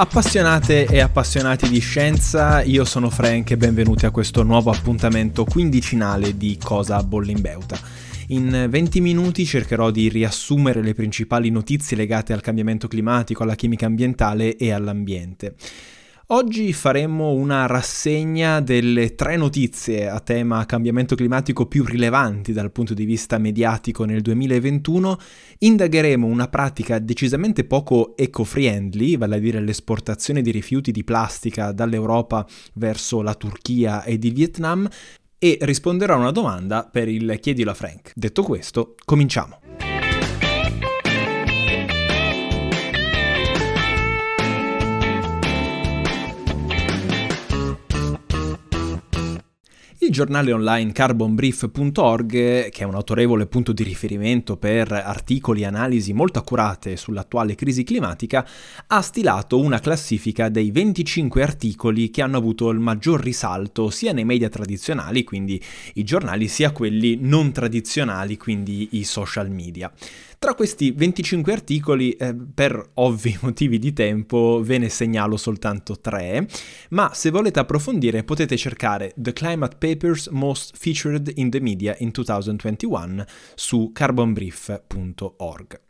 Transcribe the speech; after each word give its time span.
Appassionate 0.00 0.86
e 0.86 1.00
appassionati 1.00 1.68
di 1.68 1.80
scienza, 1.80 2.62
io 2.62 2.84
sono 2.84 3.10
Frank 3.10 3.50
e 3.50 3.56
benvenuti 3.56 4.06
a 4.06 4.12
questo 4.12 4.44
nuovo 4.44 4.70
appuntamento 4.70 5.44
quindicinale 5.44 6.36
di 6.36 6.56
Cosa 6.62 7.02
bolle 7.02 7.32
in 7.32 7.40
beuta. 7.40 7.76
In 8.28 8.68
20 8.70 9.00
minuti 9.00 9.44
cercherò 9.44 9.90
di 9.90 10.08
riassumere 10.08 10.82
le 10.82 10.94
principali 10.94 11.50
notizie 11.50 11.96
legate 11.96 12.32
al 12.32 12.42
cambiamento 12.42 12.86
climatico, 12.86 13.42
alla 13.42 13.56
chimica 13.56 13.86
ambientale 13.86 14.56
e 14.56 14.70
all'ambiente. 14.70 15.56
Oggi 16.30 16.74
faremo 16.74 17.32
una 17.32 17.64
rassegna 17.64 18.60
delle 18.60 19.14
tre 19.14 19.38
notizie 19.38 20.10
a 20.10 20.20
tema 20.20 20.66
cambiamento 20.66 21.14
climatico 21.14 21.64
più 21.64 21.84
rilevanti 21.84 22.52
dal 22.52 22.70
punto 22.70 22.92
di 22.92 23.06
vista 23.06 23.38
mediatico 23.38 24.04
nel 24.04 24.20
2021. 24.20 25.16
Indagheremo 25.60 26.26
una 26.26 26.48
pratica 26.48 26.98
decisamente 26.98 27.64
poco 27.64 28.14
eco-friendly, 28.14 29.16
vale 29.16 29.36
a 29.36 29.38
dire 29.38 29.58
l'esportazione 29.62 30.42
di 30.42 30.50
rifiuti 30.50 30.92
di 30.92 31.02
plastica 31.02 31.72
dall'Europa 31.72 32.46
verso 32.74 33.22
la 33.22 33.34
Turchia 33.34 34.04
ed 34.04 34.22
il 34.22 34.34
Vietnam, 34.34 34.86
e 35.38 35.56
risponderò 35.62 36.16
a 36.16 36.18
una 36.18 36.30
domanda 36.30 36.86
per 36.92 37.08
il 37.08 37.38
Chiedilo 37.40 37.70
a 37.70 37.74
Frank. 37.74 38.12
Detto 38.14 38.42
questo, 38.42 38.96
cominciamo. 39.02 39.60
Il 50.08 50.14
giornale 50.14 50.52
online 50.52 50.92
carbonbrief.org, 50.92 52.30
che 52.70 52.70
è 52.78 52.84
un 52.84 52.94
autorevole 52.94 53.44
punto 53.44 53.72
di 53.72 53.82
riferimento 53.82 54.56
per 54.56 54.90
articoli 54.90 55.60
e 55.60 55.66
analisi 55.66 56.14
molto 56.14 56.38
accurate 56.38 56.96
sull'attuale 56.96 57.54
crisi 57.54 57.84
climatica, 57.84 58.48
ha 58.86 59.02
stilato 59.02 59.60
una 59.60 59.80
classifica 59.80 60.48
dei 60.48 60.70
25 60.70 61.42
articoli 61.42 62.08
che 62.08 62.22
hanno 62.22 62.38
avuto 62.38 62.70
il 62.70 62.78
maggior 62.78 63.20
risalto 63.20 63.90
sia 63.90 64.14
nei 64.14 64.24
media 64.24 64.48
tradizionali, 64.48 65.24
quindi 65.24 65.62
i 65.96 66.04
giornali, 66.04 66.48
sia 66.48 66.72
quelli 66.72 67.18
non 67.20 67.52
tradizionali, 67.52 68.38
quindi 68.38 68.88
i 68.92 69.04
social 69.04 69.50
media. 69.50 69.92
Tra 70.38 70.54
questi 70.54 70.92
25 70.92 71.52
articoli, 71.52 72.12
eh, 72.12 72.32
per 72.32 72.90
ovvi 72.94 73.36
motivi 73.42 73.80
di 73.80 73.92
tempo, 73.92 74.60
ve 74.62 74.78
ne 74.78 74.88
segnalo 74.88 75.36
soltanto 75.36 75.98
tre, 76.00 76.46
ma 76.90 77.12
se 77.12 77.30
volete 77.30 77.58
approfondire 77.58 78.22
potete 78.22 78.56
cercare 78.56 79.12
The 79.16 79.32
Climate 79.32 79.76
Papers 79.78 80.28
Most 80.28 80.76
Featured 80.76 81.32
in 81.34 81.50
the 81.50 81.60
Media 81.60 81.96
in 81.98 82.12
2021 82.12 83.24
su 83.56 83.90
carbonbrief.org. 83.92 85.87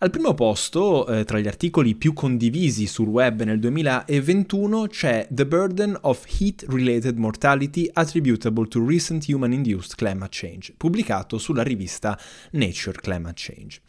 Al 0.00 0.10
primo 0.10 0.32
posto, 0.32 1.08
eh, 1.08 1.24
tra 1.24 1.40
gli 1.40 1.48
articoli 1.48 1.96
più 1.96 2.12
condivisi 2.12 2.86
sul 2.86 3.08
web 3.08 3.42
nel 3.42 3.58
2021, 3.58 4.86
c'è 4.86 5.26
The 5.28 5.44
Burden 5.44 5.98
of 6.02 6.24
Heat-Related 6.38 7.16
Mortality 7.16 7.90
Attributable 7.92 8.68
to 8.68 8.86
Recent 8.86 9.26
Human-Induced 9.26 9.96
Climate 9.96 10.30
Change, 10.30 10.74
pubblicato 10.76 11.36
sulla 11.38 11.64
rivista 11.64 12.16
Nature 12.52 13.00
Climate 13.00 13.34
Change. 13.34 13.80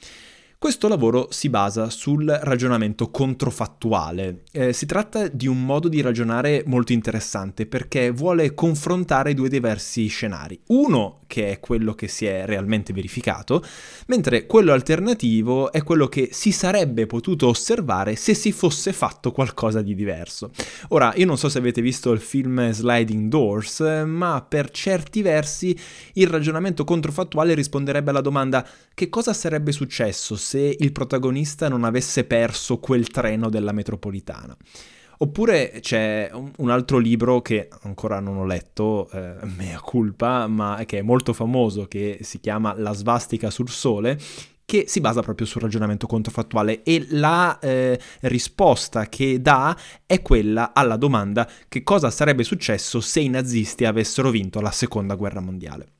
Questo 0.58 0.88
lavoro 0.88 1.28
si 1.30 1.48
basa 1.48 1.92
sul 1.92 2.26
ragionamento 2.26 3.12
controfattuale. 3.12 4.46
Eh, 4.52 4.74
si 4.74 4.88
tratta 4.88 5.28
di 5.28 5.46
un 5.46 5.64
modo 5.64 5.88
di 5.88 6.02
ragionare 6.02 6.64
molto 6.66 6.92
interessante 6.92 7.68
perché 7.68 8.10
vuole 8.10 8.56
confrontare 8.56 9.36
due 9.36 9.48
diversi 9.48 10.08
scenari. 10.08 10.60
Uno, 10.70 11.19
che 11.30 11.52
è 11.52 11.60
quello 11.60 11.94
che 11.94 12.08
si 12.08 12.26
è 12.26 12.48
realmente 12.48 12.92
verificato, 12.92 13.64
mentre 14.08 14.48
quello 14.48 14.74
alternativo 14.74 15.72
è 15.72 15.84
quello 15.84 16.08
che 16.08 16.30
si 16.32 16.52
sarebbe 16.52 17.06
potuto 17.06 17.48
osservare 17.48 18.16
se 18.16 18.34
si 18.34 18.52
fosse 18.52 18.92
fatto 18.94 19.32
qualcosa 19.32 19.84
di 19.84 19.94
diverso. 19.94 20.50
Ora, 20.88 21.14
io 21.18 21.28
non 21.28 21.38
so 21.38 21.48
se 21.48 21.60
avete 21.60 21.84
visto 21.84 22.12
il 22.12 22.20
film 22.20 22.72
Sliding 22.72 23.30
Doors, 23.30 23.80
ma 24.08 24.42
per 24.42 24.72
certi 24.72 25.22
versi 25.22 25.78
il 26.14 26.28
ragionamento 26.28 26.84
controfattuale 26.84 27.54
risponderebbe 27.54 28.10
alla 28.10 28.22
domanda 28.22 28.68
che 28.96 29.10
cosa 29.10 29.32
sarebbe 29.32 29.72
successo 29.72 30.36
se 30.36 30.76
il 30.80 30.92
protagonista 30.92 31.70
non 31.70 31.84
avesse 31.84 32.24
perso 32.24 32.80
quel 32.80 33.08
treno 33.10 33.50
della 33.50 33.72
metropolitana. 33.72 34.58
Oppure 35.22 35.80
c'è 35.82 36.32
un 36.58 36.70
altro 36.70 36.98
libro 36.98 37.42
che 37.42 37.68
ancora 37.82 38.22
non 38.22 38.38
ho 38.38 38.46
letto, 38.46 39.10
eh, 39.12 39.36
mea 39.58 39.80
culpa, 39.82 40.48
ma 40.48 40.82
che 40.86 41.00
è 41.00 41.02
molto 41.02 41.34
famoso, 41.34 41.88
che 41.88 42.20
si 42.22 42.40
chiama 42.40 42.74
La 42.78 42.94
svastica 42.94 43.50
sul 43.50 43.68
sole, 43.68 44.18
che 44.64 44.86
si 44.88 45.02
basa 45.02 45.22
proprio 45.22 45.46
sul 45.46 45.62
ragionamento 45.62 46.08
controfattuale 46.08 46.84
e 46.84 47.08
la 47.10 47.60
eh, 47.60 48.00
risposta 48.22 49.08
che 49.08 49.42
dà 49.42 49.76
è 50.06 50.22
quella 50.22 50.74
alla 50.74 50.96
domanda 50.96 51.50
che 51.68 51.84
cosa 51.84 52.10
sarebbe 52.12 52.44
successo 52.44 53.02
se 53.02 53.20
i 53.20 53.30
nazisti 53.30 53.84
avessero 53.84 54.30
vinto 54.30 54.62
la 54.62 54.72
seconda 54.72 55.16
guerra 55.16 55.42
mondiale. 55.42 55.99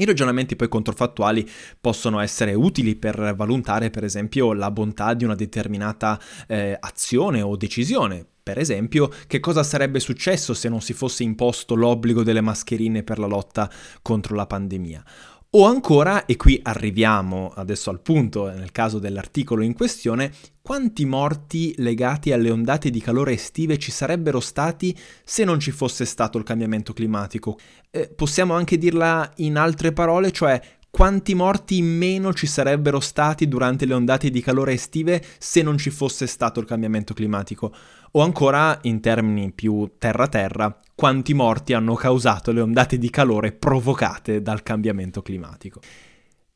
I 0.00 0.04
ragionamenti 0.04 0.54
poi 0.54 0.68
controfattuali 0.68 1.48
possono 1.80 2.20
essere 2.20 2.54
utili 2.54 2.94
per 2.94 3.34
valutare 3.34 3.90
per 3.90 4.04
esempio 4.04 4.52
la 4.52 4.70
bontà 4.70 5.12
di 5.12 5.24
una 5.24 5.34
determinata 5.34 6.20
eh, 6.46 6.76
azione 6.78 7.42
o 7.42 7.56
decisione. 7.56 8.24
Per 8.40 8.58
esempio, 8.58 9.10
che 9.26 9.40
cosa 9.40 9.64
sarebbe 9.64 9.98
successo 9.98 10.54
se 10.54 10.68
non 10.68 10.80
si 10.80 10.92
fosse 10.92 11.24
imposto 11.24 11.74
l'obbligo 11.74 12.22
delle 12.22 12.40
mascherine 12.40 13.02
per 13.02 13.18
la 13.18 13.26
lotta 13.26 13.68
contro 14.00 14.36
la 14.36 14.46
pandemia? 14.46 15.04
O 15.52 15.64
ancora, 15.64 16.26
e 16.26 16.36
qui 16.36 16.60
arriviamo 16.62 17.50
adesso 17.54 17.88
al 17.88 18.02
punto 18.02 18.50
nel 18.50 18.70
caso 18.70 18.98
dell'articolo 18.98 19.62
in 19.62 19.72
questione, 19.72 20.30
quanti 20.60 21.06
morti 21.06 21.72
legati 21.78 22.32
alle 22.32 22.50
ondate 22.50 22.90
di 22.90 23.00
calore 23.00 23.32
estive 23.32 23.78
ci 23.78 23.90
sarebbero 23.90 24.40
stati 24.40 24.94
se 25.24 25.44
non 25.44 25.58
ci 25.58 25.70
fosse 25.70 26.04
stato 26.04 26.36
il 26.36 26.44
cambiamento 26.44 26.92
climatico? 26.92 27.58
Eh, 27.90 28.12
possiamo 28.14 28.52
anche 28.52 28.76
dirla 28.76 29.32
in 29.36 29.56
altre 29.56 29.94
parole, 29.94 30.32
cioè 30.32 30.60
quanti 30.90 31.34
morti 31.34 31.78
in 31.78 31.96
meno 31.96 32.34
ci 32.34 32.46
sarebbero 32.46 33.00
stati 33.00 33.48
durante 33.48 33.86
le 33.86 33.94
ondate 33.94 34.28
di 34.28 34.42
calore 34.42 34.74
estive 34.74 35.24
se 35.38 35.62
non 35.62 35.78
ci 35.78 35.88
fosse 35.88 36.26
stato 36.26 36.60
il 36.60 36.66
cambiamento 36.66 37.14
climatico? 37.14 37.74
O 38.12 38.20
ancora, 38.20 38.78
in 38.82 39.00
termini 39.00 39.50
più 39.52 39.92
terra-terra, 39.96 40.78
quanti 40.98 41.32
morti 41.32 41.74
hanno 41.74 41.94
causato 41.94 42.50
le 42.50 42.60
ondate 42.60 42.98
di 42.98 43.08
calore 43.08 43.52
provocate 43.52 44.42
dal 44.42 44.64
cambiamento 44.64 45.22
climatico. 45.22 45.78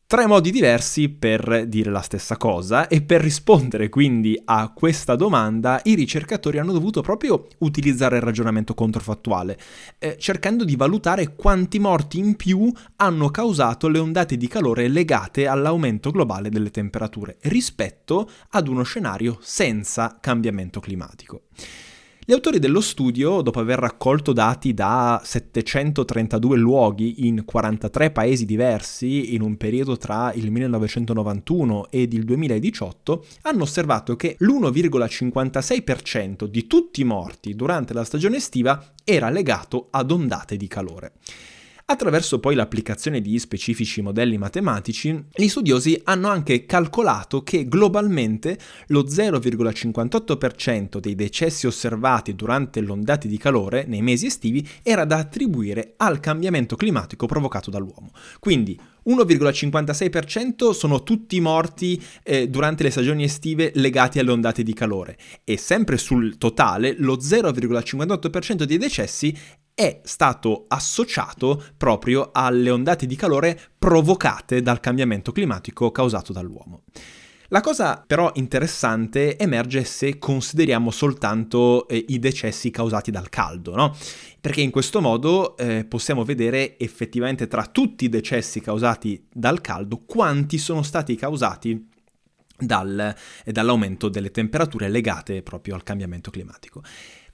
Tre 0.05 0.27
modi 0.27 0.51
diversi 0.51 1.11
per 1.11 1.69
dire 1.69 1.93
la 1.93 2.01
stessa 2.01 2.37
cosa 2.37 2.89
e 2.89 3.03
per 3.03 3.21
rispondere 3.21 3.89
quindi 3.89 4.37
a 4.45 4.73
questa 4.75 5.15
domanda 5.15 5.81
i 5.85 5.95
ricercatori 5.95 6.59
hanno 6.59 6.73
dovuto 6.73 7.03
proprio 7.03 7.47
utilizzare 7.59 8.17
il 8.17 8.23
ragionamento 8.23 8.75
controfattuale, 8.75 9.57
eh, 10.01 10.17
cercando 10.19 10.65
di 10.65 10.75
valutare 10.75 11.37
quanti 11.37 11.79
morti 11.79 12.19
in 12.19 12.35
più 12.35 12.69
hanno 12.97 13.31
causato 13.31 13.87
le 13.87 14.01
ondate 14.01 14.37
di 14.37 14.49
calore 14.49 14.89
legate 14.89 15.47
all'aumento 15.47 16.11
globale 16.11 16.51
delle 16.51 16.73
temperature 16.73 17.37
rispetto 17.43 18.29
ad 18.51 18.67
uno 18.67 18.83
scenario 18.83 19.39
senza 19.41 20.19
cambiamento 20.21 20.81
climatico. 20.81 21.43
Gli 22.33 22.37
autori 22.37 22.59
dello 22.59 22.81
studio, 22.81 23.43
dopo 23.43 23.61
aver 23.61 23.79
raccolto 23.79 24.33
dati 24.33 24.73
da 24.73 25.21
732 25.23 26.57
luoghi 26.57 27.27
in 27.27 27.45
43 27.45 28.11
paesi 28.11 28.47
diversi 28.47 29.35
in 29.35 29.43
un 29.43 29.59
periodo 29.59 29.99
tra 29.99 30.33
il 30.33 30.51
1991 30.51 31.91
ed 31.91 32.15
il 32.15 32.25
2018, 32.25 33.27
hanno 33.43 33.65
osservato 33.65 34.17
che 34.17 34.37
l'1,56% 34.39 36.47
di 36.47 36.67
tutti 36.67 37.03
i 37.03 37.05
morti 37.05 37.55
durante 37.55 37.93
la 37.93 38.03
stagione 38.03 38.39
estiva 38.39 38.83
era 39.05 39.29
legato 39.29 39.89
ad 39.91 40.11
ondate 40.11 40.57
di 40.57 40.69
calore. 40.69 41.13
Attraverso 41.85 42.39
poi 42.39 42.55
l'applicazione 42.55 43.21
di 43.21 43.39
specifici 43.39 44.03
modelli 44.03 44.39
matematici, 44.39 45.25
gli 45.35 45.49
studiosi 45.49 46.01
hanno 46.05 46.29
anche 46.29 46.65
calcolato 46.65 47.43
che 47.43 47.67
globalmente 47.67 48.59
lo 48.89 49.05
0,58% 49.05 50.99
dei 50.99 51.15
decessi 51.15 51.67
osservati 51.67 52.35
durante 52.35 52.81
le 52.81 52.91
ondate 52.91 53.29
di 53.29 53.37
calore 53.37 53.85
nei 53.87 54.01
mesi 54.01 54.27
estivi 54.27 54.67
era 54.83 55.05
da 55.05 55.19
attribuire 55.19 55.95
al 55.97 56.21
cambiamento 56.21 56.77
climatico 56.77 57.27
provocato 57.27 57.71
dall'uomo. 57.71 58.13
Quindi 58.39 58.79
1,56% 59.07 60.71
sono 60.71 61.03
tutti 61.03 61.41
morti 61.41 62.01
eh, 62.23 62.49
durante 62.49 62.85
le 62.85 62.91
stagioni 62.91 63.25
estive 63.25 63.73
legati 63.75 64.19
alle 64.19 64.31
ondate 64.31 64.63
di 64.63 64.73
calore 64.73 65.19
e 65.45 65.57
sempre 65.57 65.99
sul 65.99 66.39
totale 66.39 66.95
lo 66.99 67.17
0,58% 67.17 68.63
dei 68.63 68.79
decessi 68.79 69.37
è 69.75 70.01
stato 70.05 70.65
associato 70.69 71.63
proprio 71.77 72.31
alle 72.33 72.71
ondate 72.71 73.07
di 73.07 73.17
calore 73.17 73.59
provocate 73.79 74.63
dal 74.63 74.81
cambiamento 74.81 75.33
climatico 75.33 75.91
causato 75.91 76.33
dall'uomo. 76.33 76.83
La 77.53 77.61
cosa 77.61 78.03
però 78.07 78.31
interessante 78.37 79.37
emerge 79.37 79.85
se 79.85 80.19
consideriamo 80.19 80.91
soltanto 80.91 81.87
eh, 81.87 82.03
i 82.09 82.19
decessi 82.19 82.71
causati 82.71 83.11
dal 83.11 83.29
caldo, 83.29 83.75
no? 83.75 83.95
Perché 84.41 84.63
in 84.63 84.71
questo 84.71 85.03
modo 85.03 85.55
eh, 85.59 85.85
possiamo 85.85 86.25
vedere 86.25 86.79
effettivamente 86.79 87.49
tra 87.49 87.67
tutti 87.67 88.07
i 88.07 88.09
decessi 88.09 88.61
causati 88.61 89.27
dal 89.31 89.61
caldo 89.61 89.99
quanti 90.07 90.57
sono 90.57 90.83
stati 90.83 91.15
causati 91.15 91.91
dal, 92.57 93.15
dall'aumento 93.45 94.09
delle 94.09 94.31
temperature 94.31 94.89
legate 94.89 95.43
proprio 95.43 95.75
al 95.75 95.83
cambiamento 95.83 96.31
climatico. 96.31 96.83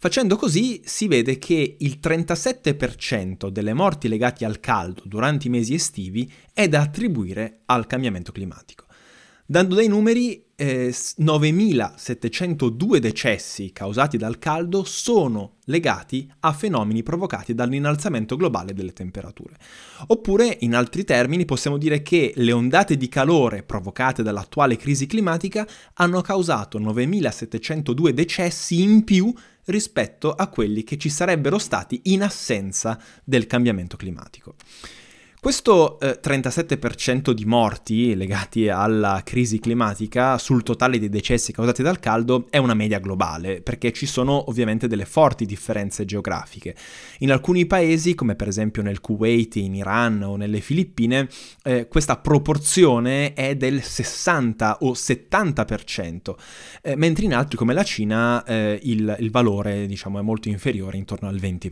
Facendo 0.00 0.36
così 0.36 0.80
si 0.84 1.08
vede 1.08 1.38
che 1.38 1.76
il 1.76 1.98
37% 2.00 3.48
delle 3.48 3.74
morti 3.74 4.06
legate 4.06 4.44
al 4.44 4.60
caldo 4.60 5.02
durante 5.04 5.48
i 5.48 5.50
mesi 5.50 5.74
estivi 5.74 6.32
è 6.52 6.68
da 6.68 6.82
attribuire 6.82 7.62
al 7.64 7.88
cambiamento 7.88 8.30
climatico. 8.30 8.86
Dando 9.50 9.76
dei 9.76 9.88
numeri, 9.88 10.44
eh, 10.56 10.90
9.702 10.90 12.98
decessi 12.98 13.72
causati 13.72 14.18
dal 14.18 14.38
caldo 14.38 14.84
sono 14.84 15.54
legati 15.64 16.30
a 16.40 16.52
fenomeni 16.52 17.02
provocati 17.02 17.54
dall'innalzamento 17.54 18.36
globale 18.36 18.74
delle 18.74 18.92
temperature. 18.92 19.56
Oppure, 20.08 20.58
in 20.60 20.74
altri 20.74 21.04
termini, 21.04 21.46
possiamo 21.46 21.78
dire 21.78 22.02
che 22.02 22.34
le 22.36 22.52
ondate 22.52 22.98
di 22.98 23.08
calore 23.08 23.62
provocate 23.62 24.22
dall'attuale 24.22 24.76
crisi 24.76 25.06
climatica 25.06 25.66
hanno 25.94 26.20
causato 26.20 26.78
9.702 26.78 28.10
decessi 28.10 28.82
in 28.82 29.02
più 29.02 29.32
rispetto 29.64 30.30
a 30.30 30.48
quelli 30.48 30.84
che 30.84 30.98
ci 30.98 31.08
sarebbero 31.08 31.56
stati 31.56 32.02
in 32.04 32.22
assenza 32.22 33.00
del 33.24 33.46
cambiamento 33.46 33.96
climatico. 33.96 34.56
Questo 35.48 35.98
eh, 35.98 36.20
37% 36.22 37.30
di 37.30 37.46
morti 37.46 38.14
legati 38.14 38.68
alla 38.68 39.22
crisi 39.24 39.58
climatica 39.58 40.36
sul 40.36 40.62
totale 40.62 40.98
dei 40.98 41.08
decessi 41.08 41.52
causati 41.52 41.82
dal 41.82 41.98
caldo 42.00 42.48
è 42.50 42.58
una 42.58 42.74
media 42.74 42.98
globale, 42.98 43.62
perché 43.62 43.90
ci 43.94 44.04
sono 44.04 44.50
ovviamente 44.50 44.88
delle 44.88 45.06
forti 45.06 45.46
differenze 45.46 46.04
geografiche. 46.04 46.74
In 47.20 47.32
alcuni 47.32 47.64
paesi, 47.64 48.14
come 48.14 48.34
per 48.34 48.46
esempio 48.46 48.82
nel 48.82 49.00
Kuwait, 49.00 49.56
in 49.56 49.74
Iran 49.74 50.22
o 50.22 50.36
nelle 50.36 50.60
Filippine, 50.60 51.26
eh, 51.64 51.88
questa 51.88 52.18
proporzione 52.18 53.32
è 53.32 53.56
del 53.56 53.82
60 53.82 54.78
o 54.80 54.92
70%, 54.92 56.34
eh, 56.82 56.94
mentre 56.94 57.24
in 57.24 57.32
altri 57.32 57.56
come 57.56 57.72
la 57.72 57.84
Cina 57.84 58.44
eh, 58.44 58.78
il, 58.82 59.16
il, 59.18 59.30
valore 59.30 59.86
diciamo, 59.86 60.18
è 60.18 60.22
molto 60.22 60.50
inferiore, 60.50 60.98
intorno 60.98 61.26
al 61.26 61.36
20%. 61.36 61.70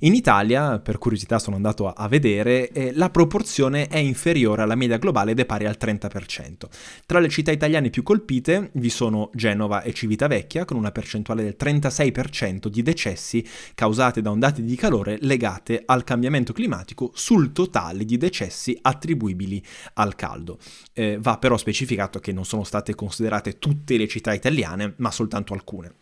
In 0.00 0.14
Italia, 0.14 0.80
per 0.80 0.98
curiosità 0.98 1.38
sono 1.38 1.54
andato 1.54 1.86
a, 1.86 1.92
a 1.96 2.08
vedere, 2.08 2.62
eh, 2.72 2.92
la 2.94 3.10
proporzione 3.10 3.86
è 3.88 3.98
inferiore 3.98 4.62
alla 4.62 4.74
media 4.74 4.98
globale 4.98 5.32
ed 5.32 5.40
è 5.40 5.44
pari 5.44 5.66
al 5.66 5.76
30%. 5.78 6.68
Tra 7.06 7.18
le 7.18 7.28
città 7.28 7.52
italiane 7.52 7.90
più 7.90 8.02
colpite 8.02 8.70
vi 8.74 8.90
sono 8.90 9.30
Genova 9.34 9.82
e 9.82 9.92
Civitavecchia, 9.92 10.64
con 10.64 10.76
una 10.76 10.92
percentuale 10.92 11.42
del 11.42 11.56
36% 11.58 12.68
di 12.68 12.82
decessi 12.82 13.46
causati 13.74 14.20
da 14.20 14.30
ondate 14.30 14.62
di 14.62 14.76
calore 14.76 15.18
legate 15.20 15.82
al 15.84 16.04
cambiamento 16.04 16.52
climatico 16.52 17.10
sul 17.14 17.52
totale 17.52 18.04
di 18.04 18.16
decessi 18.16 18.78
attribuibili 18.80 19.62
al 19.94 20.14
caldo. 20.14 20.58
Eh, 20.92 21.18
va 21.20 21.38
però 21.38 21.56
specificato 21.56 22.18
che 22.18 22.32
non 22.32 22.44
sono 22.44 22.64
state 22.64 22.94
considerate 22.94 23.58
tutte 23.58 23.96
le 23.96 24.08
città 24.08 24.32
italiane, 24.32 24.94
ma 24.98 25.10
soltanto 25.10 25.54
alcune. 25.54 25.94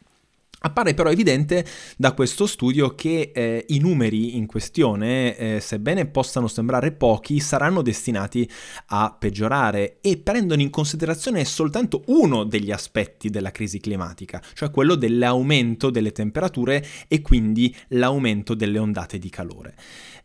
Appare 0.64 0.94
però 0.94 1.10
evidente 1.10 1.66
da 1.96 2.12
questo 2.12 2.46
studio 2.46 2.94
che 2.94 3.32
eh, 3.34 3.64
i 3.68 3.78
numeri 3.78 4.36
in 4.36 4.46
questione, 4.46 5.36
eh, 5.36 5.60
sebbene 5.60 6.06
possano 6.06 6.46
sembrare 6.46 6.92
pochi, 6.92 7.40
saranno 7.40 7.82
destinati 7.82 8.48
a 8.86 9.14
peggiorare 9.18 9.98
e 10.00 10.18
prendono 10.18 10.62
in 10.62 10.70
considerazione 10.70 11.44
soltanto 11.44 12.04
uno 12.06 12.44
degli 12.44 12.70
aspetti 12.70 13.28
della 13.28 13.50
crisi 13.50 13.80
climatica, 13.80 14.40
cioè 14.54 14.70
quello 14.70 14.94
dell'aumento 14.94 15.90
delle 15.90 16.12
temperature 16.12 16.84
e 17.08 17.20
quindi 17.22 17.74
l'aumento 17.88 18.54
delle 18.54 18.78
ondate 18.78 19.18
di 19.18 19.30
calore. 19.30 19.74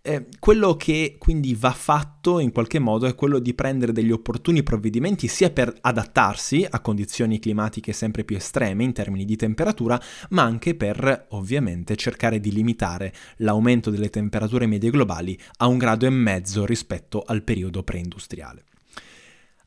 Eh, 0.02 0.28
quello 0.40 0.76
che 0.78 1.16
quindi 1.18 1.54
va 1.54 1.72
fatto 1.72 2.40
in 2.40 2.54
qualche 2.54 2.80
modo 2.80 3.08
è 3.08 3.16
quello 3.16 3.40
di 3.40 3.54
prendere 3.54 3.92
degli 3.92 4.12
opportuni 4.12 4.64
provvedimenti 4.64 5.28
sia 5.28 5.50
per 5.50 5.76
adattarsi 5.82 6.66
a 6.70 6.80
condizioni 6.80 7.40
climatiche 7.40 7.92
sempre 7.92 8.24
più 8.24 8.38
estreme 8.38 8.86
in 8.86 8.94
termini 8.94 9.26
di 9.26 9.36
temperatura, 9.36 10.02
ma 10.30 10.44
anche 10.44 10.76
per 10.76 11.28
ovviamente 11.30 11.96
cercare 11.96 12.40
di 12.40 12.52
limitare 12.52 13.14
l'aumento 13.38 13.90
delle 13.90 14.10
temperature 14.10 14.66
medie 14.66 14.90
globali 14.90 15.38
a 15.58 15.68
un 15.68 15.78
grado 15.78 16.06
e 16.06 16.10
mezzo 16.10 16.66
rispetto 16.66 17.24
al 17.26 17.44
periodo 17.44 17.84
preindustriale. 17.84 18.64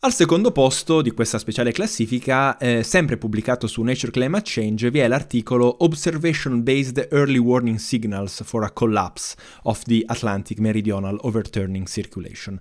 Al 0.03 0.15
secondo 0.15 0.51
posto 0.51 1.03
di 1.03 1.11
questa 1.11 1.37
speciale 1.37 1.73
classifica, 1.73 2.57
eh, 2.57 2.83
sempre 2.83 3.19
pubblicato 3.19 3.67
su 3.67 3.83
Nature 3.83 4.11
Climate 4.11 4.45
Change, 4.47 4.91
vi 4.91 5.01
è 5.01 5.07
l'articolo 5.07 5.85
Observation 5.85 6.63
Based 6.63 7.09
Early 7.11 7.37
Warning 7.37 7.77
Signals 7.77 8.43
for 8.43 8.65
a 8.65 8.71
Collapse 8.71 9.37
of 9.65 9.83
the 9.83 10.03
Atlantic 10.07 10.59
Meridional 10.59 11.19
Overturning 11.21 11.87
Circulation. 11.87 12.59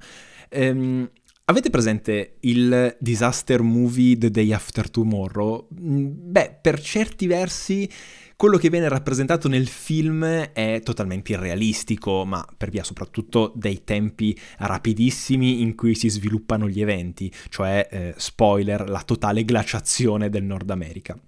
Ehm, 0.49 1.09
Avete 1.49 1.71
presente 1.71 2.35
il 2.41 2.95
disaster 2.99 3.63
movie 3.63 4.15
The 4.19 4.29
Day 4.29 4.53
After 4.53 4.87
Tomorrow? 4.87 5.67
Mm, 5.81 6.07
beh, 6.11 6.59
per 6.61 6.79
certi 6.79 7.25
versi 7.25 7.89
quello 8.35 8.57
che 8.57 8.69
viene 8.69 8.87
rappresentato 8.87 9.47
nel 9.47 9.67
film 9.67 10.23
è 10.23 10.81
totalmente 10.83 11.31
irrealistico, 11.31 12.23
ma 12.23 12.45
per 12.55 12.69
via 12.69 12.83
soprattutto 12.83 13.51
dei 13.55 13.83
tempi 13.83 14.37
rapidissimi 14.59 15.61
in 15.61 15.73
cui 15.73 15.95
si 15.95 16.07
sviluppano 16.07 16.69
gli 16.69 16.81
eventi, 16.81 17.33
cioè, 17.49 17.87
eh, 17.89 18.13
spoiler, 18.15 18.87
la 18.87 19.01
totale 19.01 19.43
glaciazione 19.43 20.29
del 20.29 20.43
Nord 20.43 20.69
America. 20.69 21.19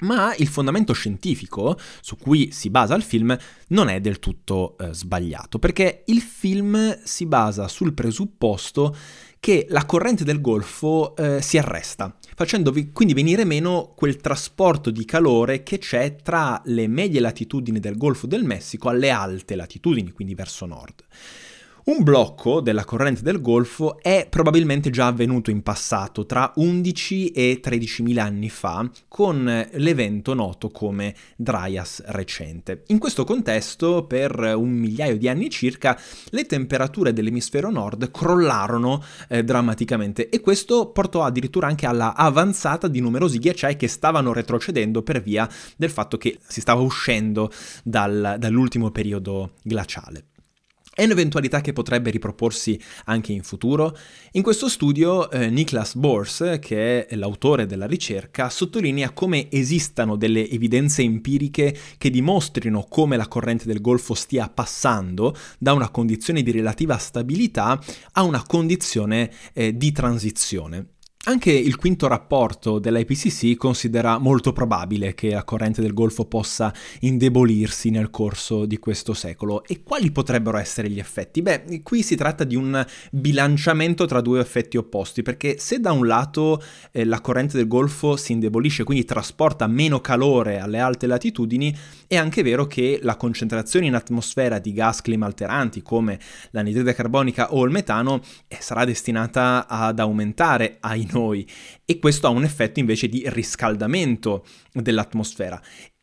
Ma 0.00 0.34
il 0.36 0.46
fondamento 0.46 0.92
scientifico 0.92 1.76
su 2.00 2.16
cui 2.16 2.52
si 2.52 2.70
basa 2.70 2.94
il 2.94 3.02
film 3.02 3.36
non 3.68 3.88
è 3.88 4.00
del 4.00 4.18
tutto 4.18 4.78
eh, 4.78 4.92
sbagliato, 4.92 5.58
perché 5.58 6.04
il 6.06 6.20
film 6.20 7.00
si 7.02 7.26
basa 7.26 7.66
sul 7.66 7.94
presupposto 7.94 8.94
che 9.40 9.66
la 9.70 9.86
corrente 9.86 10.24
del 10.24 10.40
Golfo 10.40 11.14
eh, 11.16 11.40
si 11.40 11.58
arresta, 11.58 12.16
facendo 12.34 12.72
quindi 12.92 13.14
venire 13.14 13.44
meno 13.44 13.92
quel 13.94 14.16
trasporto 14.16 14.90
di 14.90 15.04
calore 15.04 15.62
che 15.62 15.78
c'è 15.78 16.16
tra 16.16 16.60
le 16.64 16.86
medie 16.86 17.20
latitudini 17.20 17.80
del 17.80 17.96
Golfo 17.96 18.26
del 18.26 18.44
Messico 18.44 18.88
alle 18.88 19.10
alte 19.10 19.54
latitudini, 19.54 20.12
quindi 20.12 20.34
verso 20.34 20.66
nord. 20.66 21.04
Un 21.88 22.02
blocco 22.02 22.60
della 22.60 22.84
corrente 22.84 23.22
del 23.22 23.40
Golfo 23.40 23.98
è 24.02 24.26
probabilmente 24.28 24.90
già 24.90 25.06
avvenuto 25.06 25.50
in 25.50 25.62
passato, 25.62 26.26
tra 26.26 26.52
11 26.56 27.30
e 27.30 27.62
13.000 27.64 28.18
anni 28.18 28.50
fa, 28.50 28.86
con 29.08 29.66
l'evento 29.72 30.34
noto 30.34 30.68
come 30.68 31.14
Dryas 31.34 32.02
recente. 32.08 32.82
In 32.88 32.98
questo 32.98 33.24
contesto, 33.24 34.04
per 34.04 34.38
un 34.38 34.68
migliaio 34.68 35.16
di 35.16 35.30
anni 35.30 35.48
circa, 35.48 35.98
le 36.28 36.44
temperature 36.44 37.14
dell'emisfero 37.14 37.70
nord 37.70 38.10
crollarono 38.10 39.02
eh, 39.26 39.42
drammaticamente 39.42 40.28
e 40.28 40.40
questo 40.40 40.90
portò 40.90 41.22
addirittura 41.22 41.68
anche 41.68 41.86
alla 41.86 42.14
avanzata 42.14 42.86
di 42.86 43.00
numerosi 43.00 43.38
ghiacciai 43.38 43.76
che 43.76 43.88
stavano 43.88 44.34
retrocedendo 44.34 45.02
per 45.02 45.22
via 45.22 45.48
del 45.74 45.88
fatto 45.88 46.18
che 46.18 46.38
si 46.46 46.60
stava 46.60 46.82
uscendo 46.82 47.50
dal, 47.82 48.36
dall'ultimo 48.38 48.90
periodo 48.90 49.52
glaciale. 49.62 50.24
È 50.98 51.04
un'eventualità 51.04 51.60
che 51.60 51.72
potrebbe 51.72 52.10
riproporsi 52.10 52.76
anche 53.04 53.32
in 53.32 53.44
futuro? 53.44 53.96
In 54.32 54.42
questo 54.42 54.68
studio 54.68 55.30
eh, 55.30 55.48
Niklas 55.48 55.94
Bors, 55.94 56.58
che 56.60 57.06
è 57.06 57.14
l'autore 57.14 57.66
della 57.66 57.86
ricerca, 57.86 58.50
sottolinea 58.50 59.12
come 59.12 59.48
esistano 59.48 60.16
delle 60.16 60.50
evidenze 60.50 61.02
empiriche 61.02 61.72
che 61.98 62.10
dimostrino 62.10 62.84
come 62.88 63.16
la 63.16 63.28
corrente 63.28 63.66
del 63.66 63.80
Golfo 63.80 64.14
stia 64.14 64.48
passando 64.48 65.36
da 65.56 65.72
una 65.72 65.90
condizione 65.90 66.42
di 66.42 66.50
relativa 66.50 66.98
stabilità 66.98 67.80
a 68.14 68.24
una 68.24 68.42
condizione 68.44 69.30
eh, 69.52 69.76
di 69.76 69.92
transizione. 69.92 70.97
Anche 71.28 71.52
il 71.52 71.76
quinto 71.76 72.08
rapporto 72.08 72.78
dell'IPCC 72.78 73.54
considera 73.58 74.16
molto 74.16 74.54
probabile 74.54 75.12
che 75.12 75.28
la 75.32 75.44
corrente 75.44 75.82
del 75.82 75.92
Golfo 75.92 76.24
possa 76.24 76.72
indebolirsi 77.00 77.90
nel 77.90 78.08
corso 78.08 78.64
di 78.64 78.78
questo 78.78 79.12
secolo. 79.12 79.62
E 79.64 79.82
quali 79.82 80.10
potrebbero 80.10 80.56
essere 80.56 80.88
gli 80.88 80.98
effetti? 80.98 81.42
Beh, 81.42 81.82
qui 81.82 82.02
si 82.02 82.16
tratta 82.16 82.44
di 82.44 82.56
un 82.56 82.82
bilanciamento 83.10 84.06
tra 84.06 84.22
due 84.22 84.40
effetti 84.40 84.78
opposti, 84.78 85.20
perché 85.20 85.58
se 85.58 85.80
da 85.80 85.92
un 85.92 86.06
lato 86.06 86.62
eh, 86.92 87.04
la 87.04 87.20
corrente 87.20 87.58
del 87.58 87.68
Golfo 87.68 88.16
si 88.16 88.32
indebolisce, 88.32 88.84
quindi 88.84 89.04
trasporta 89.04 89.66
meno 89.66 90.00
calore 90.00 90.58
alle 90.58 90.78
alte 90.78 91.06
latitudini, 91.06 91.76
è 92.06 92.16
anche 92.16 92.42
vero 92.42 92.66
che 92.66 93.00
la 93.02 93.16
concentrazione 93.16 93.84
in 93.84 93.94
atmosfera 93.94 94.58
di 94.58 94.72
gas 94.72 95.02
climalteranti 95.02 95.82
come 95.82 96.18
l'anidride 96.52 96.94
carbonica 96.94 97.52
o 97.52 97.66
il 97.66 97.70
metano 97.70 98.22
eh, 98.48 98.56
sarà 98.60 98.86
destinata 98.86 99.66
ad 99.68 99.98
aumentare 99.98 100.78
ai 100.80 101.06
noi 101.18 101.46
e 101.84 101.98
questo 101.98 102.26
ha 102.26 102.30
un 102.30 102.44
effetto 102.44 102.78
invece 102.78 103.08
di 103.08 103.22
riscaldamento 103.26 104.44
dell'atmosfera. 104.72 105.60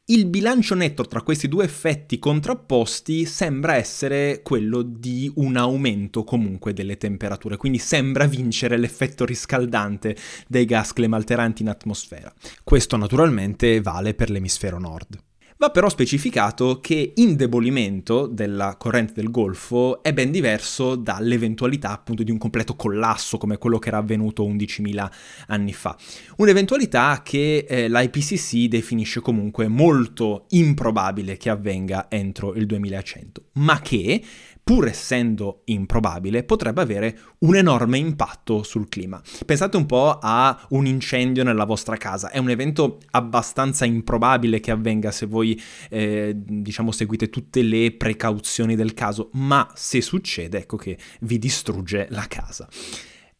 Il 0.07 0.27
bilancio 0.27 0.75
netto 0.75 1.03
tra 1.05 1.23
questi 1.23 1.47
due 1.47 1.63
effetti 1.63 2.19
contrapposti 2.19 3.25
sembra 3.25 3.75
essere 3.75 4.41
quello 4.43 4.83
di 4.83 5.31
un 5.37 5.57
aumento 5.57 6.23
comunque 6.23 6.73
delle 6.73 6.97
temperature, 6.97 7.57
quindi 7.57 7.79
sembra 7.79 8.27
vincere 8.27 8.77
l'effetto 8.77 9.25
riscaldante 9.25 10.15
dei 10.47 10.65
gas 10.65 10.93
climalteranti 10.93 11.63
in 11.63 11.69
atmosfera. 11.69 12.31
Questo 12.63 12.97
naturalmente 12.97 13.81
vale 13.81 14.13
per 14.13 14.29
l'emisfero 14.29 14.77
nord. 14.77 15.17
Va 15.57 15.69
però 15.69 15.87
specificato 15.87 16.81
che 16.81 17.13
indebolimento 17.15 18.27
della 18.27 18.75
corrente 18.77 19.13
del 19.13 19.31
Golfo 19.31 20.03
è 20.03 20.11
ben 20.11 20.29
diverso 20.29 20.97
dall'eventualità 20.97 21.91
appunto 21.91 22.23
di 22.23 22.31
un 22.31 22.37
completo 22.37 22.75
collasso 22.75 23.37
come 23.37 23.57
quello 23.57 23.79
che 23.79 23.87
era 23.87 23.99
avvenuto 23.99 24.45
11.000 24.45 25.09
anni 25.47 25.71
fa. 25.71 25.95
Un'eventualità 26.35 27.21
che 27.23 27.65
eh, 27.69 27.87
l'IPCC 27.87 28.67
definisce 28.67 29.21
comunque 29.21 29.69
molto 29.69 30.47
improbabile 30.49 31.37
che 31.37 31.49
avvenga 31.49 32.07
entro 32.09 32.53
il 32.53 32.65
2100, 32.65 33.43
ma 33.53 33.79
che 33.79 34.21
pur 34.65 34.87
essendo 34.87 35.61
improbabile, 35.65 36.43
potrebbe 36.43 36.81
avere 36.81 37.19
un 37.41 37.55
enorme 37.55 37.99
impatto 37.99 38.63
sul 38.63 38.89
clima. 38.89 39.21
Pensate 39.45 39.77
un 39.77 39.85
po' 39.85 40.17
a 40.19 40.59
un 40.69 40.87
incendio 40.87 41.43
nella 41.43 41.65
vostra 41.65 41.97
casa, 41.97 42.31
è 42.31 42.39
un 42.39 42.49
evento 42.49 42.97
abbastanza 43.11 43.85
improbabile 43.85 44.59
che 44.59 44.71
avvenga 44.71 45.11
se 45.11 45.27
voi 45.27 45.61
eh, 45.91 46.33
diciamo 46.35 46.91
seguite 46.91 47.29
tutte 47.29 47.61
le 47.61 47.91
precauzioni 47.91 48.75
del 48.75 48.95
caso, 48.95 49.29
ma 49.33 49.71
se 49.75 50.01
succede, 50.01 50.57
ecco 50.57 50.77
che 50.77 50.97
vi 51.19 51.37
distrugge 51.37 52.07
la 52.09 52.25
casa 52.27 52.67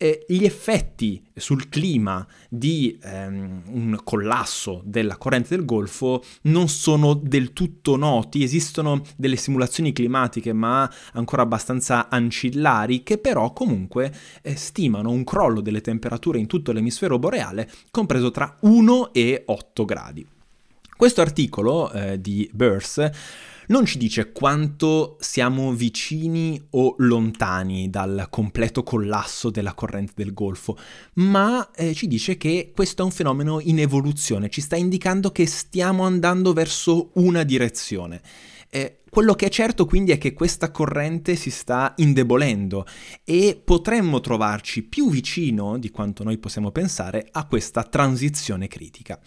eh, 0.06 0.26
gli 0.28 0.46
effetti 0.46 1.24
sul 1.36 1.68
clima 1.68 2.26
di 2.48 2.98
ehm, 3.02 3.64
un 3.68 4.00
collasso 4.04 4.82
della 4.86 5.18
corrente 5.18 5.56
del 5.56 5.66
Golfo 5.66 6.24
non 6.44 6.68
sono 6.68 7.16
del 7.16 7.54
tutto 7.54 7.96
noti, 7.96 8.44
esistono 8.44 9.02
delle 9.16 9.36
simulazioni 9.36 9.94
climatiche 9.94 10.54
ma 10.54 10.90
ancora 11.14 11.42
abbastanza 11.42 12.08
ancillari 12.10 13.02
che 13.02 13.18
però 13.18 13.52
comunque 13.52 14.14
eh, 14.44 14.56
stimano 14.56 15.10
un 15.10 15.24
crollo 15.24 15.62
delle 15.62 15.82
temperature 15.82 16.38
in 16.38 16.46
tutto 16.48 16.72
l'emisfero 16.72 17.18
boreale 17.18 17.70
compreso 17.90 18.30
tra 18.30 18.58
1 18.62 19.14
e 19.14 19.44
8 19.46 19.86
gradi. 19.86 20.28
Questo 20.96 21.22
articolo 21.22 21.92
eh, 21.92 22.22
di 22.22 22.50
Burst 22.54 23.12
non 23.68 23.86
ci 23.86 23.98
dice 23.98 24.32
quanto 24.32 25.18
siamo 25.20 25.74
vicini 25.74 26.62
o 26.72 26.96
lontani 27.00 27.90
dal 27.90 28.28
completo 28.30 28.84
collasso 28.84 29.50
della 29.50 29.74
corrente 29.74 30.14
del 30.16 30.34
Golfo, 30.34 30.78
ma 31.14 31.72
eh, 31.72 31.94
ci 31.94 32.08
dice 32.08 32.38
che 32.38 32.72
questo 32.74 33.02
è 33.02 33.06
un 33.06 33.12
fenomeno 33.12 33.60
in 33.60 33.80
evoluzione, 33.80 34.50
ci 34.50 34.62
sta 34.62 34.76
indicando 34.76 35.32
che 35.32 35.46
stiamo 35.46 36.04
andando 36.04 36.54
verso 36.54 37.12
una 37.14 37.44
direzione. 37.44 38.22
Eh, 38.70 39.00
quello 39.10 39.34
che 39.36 39.46
è 39.46 39.50
certo 39.50 39.86
quindi 39.86 40.12
è 40.12 40.18
che 40.18 40.34
questa 40.34 40.72
corrente 40.72 41.38
si 41.38 41.50
sta 41.50 41.94
indebolendo 41.98 42.86
e 43.24 43.62
potremmo 43.64 44.20
trovarci 44.20 44.84
più 44.84 45.10
vicino 45.10 45.78
di 45.78 45.90
quanto 45.90 46.26
noi 46.26 46.38
possiamo 46.38 46.72
pensare 46.72 47.26
a 47.32 47.46
questa 47.46 47.84
transizione 47.84 48.68
critica. 48.68 49.18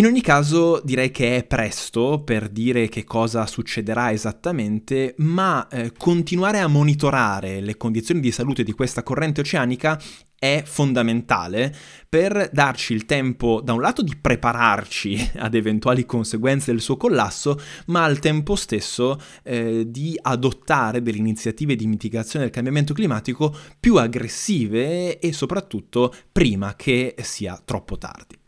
In 0.00 0.06
ogni 0.06 0.22
caso 0.22 0.80
direi 0.82 1.10
che 1.10 1.36
è 1.36 1.44
presto 1.44 2.22
per 2.24 2.48
dire 2.48 2.88
che 2.88 3.04
cosa 3.04 3.46
succederà 3.46 4.10
esattamente, 4.12 5.14
ma 5.18 5.68
eh, 5.68 5.92
continuare 5.92 6.58
a 6.60 6.68
monitorare 6.68 7.60
le 7.60 7.76
condizioni 7.76 8.20
di 8.20 8.32
salute 8.32 8.62
di 8.62 8.72
questa 8.72 9.02
corrente 9.02 9.42
oceanica 9.42 10.00
è 10.38 10.62
fondamentale 10.64 11.76
per 12.08 12.48
darci 12.50 12.94
il 12.94 13.04
tempo 13.04 13.60
da 13.62 13.74
un 13.74 13.82
lato 13.82 14.00
di 14.00 14.16
prepararci 14.16 15.32
ad 15.36 15.54
eventuali 15.54 16.06
conseguenze 16.06 16.70
del 16.72 16.80
suo 16.80 16.96
collasso, 16.96 17.60
ma 17.88 18.02
al 18.02 18.20
tempo 18.20 18.54
stesso 18.54 19.20
eh, 19.42 19.84
di 19.86 20.18
adottare 20.22 21.02
delle 21.02 21.18
iniziative 21.18 21.76
di 21.76 21.86
mitigazione 21.86 22.46
del 22.46 22.54
cambiamento 22.54 22.94
climatico 22.94 23.54
più 23.78 23.96
aggressive 23.96 25.18
e 25.18 25.32
soprattutto 25.34 26.10
prima 26.32 26.74
che 26.74 27.14
sia 27.20 27.60
troppo 27.62 27.98
tardi. 27.98 28.39